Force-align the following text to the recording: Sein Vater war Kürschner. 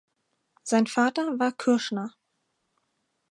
Sein 0.63 0.87
Vater 0.87 1.37
war 1.37 1.51
Kürschner. 1.51 2.15